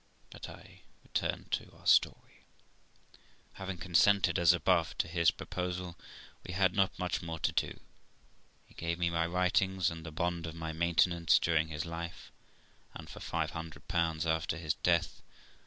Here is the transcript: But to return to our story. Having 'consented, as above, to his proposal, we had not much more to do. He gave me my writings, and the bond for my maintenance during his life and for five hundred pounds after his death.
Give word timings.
But 0.31 0.41
to 0.45 0.67
return 1.03 1.45
to 1.51 1.73
our 1.75 1.85
story. 1.85 2.45
Having 3.61 3.77
'consented, 3.77 4.39
as 4.39 4.51
above, 4.51 4.97
to 4.97 5.07
his 5.07 5.29
proposal, 5.29 5.95
we 6.43 6.55
had 6.55 6.73
not 6.73 6.97
much 6.97 7.21
more 7.21 7.37
to 7.37 7.51
do. 7.51 7.79
He 8.65 8.73
gave 8.73 8.97
me 8.97 9.11
my 9.11 9.27
writings, 9.27 9.91
and 9.91 10.03
the 10.03 10.11
bond 10.11 10.45
for 10.47 10.53
my 10.53 10.71
maintenance 10.73 11.37
during 11.37 11.67
his 11.67 11.85
life 11.85 12.31
and 12.95 13.07
for 13.11 13.19
five 13.19 13.51
hundred 13.51 13.87
pounds 13.87 14.25
after 14.25 14.57
his 14.57 14.73
death. 14.73 15.21